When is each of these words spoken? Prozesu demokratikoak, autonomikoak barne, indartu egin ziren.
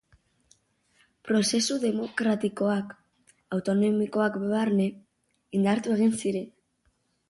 Prozesu 1.29 1.77
demokratikoak, 1.83 2.97
autonomikoak 3.61 4.43
barne, 4.57 4.93
indartu 5.63 5.99
egin 6.01 6.23
ziren. 6.23 6.55